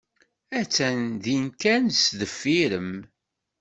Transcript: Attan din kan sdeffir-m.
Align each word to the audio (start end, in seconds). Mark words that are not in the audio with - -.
Attan 0.59 1.01
din 1.23 1.45
kan 1.61 1.85
sdeffir-m. 2.01 2.91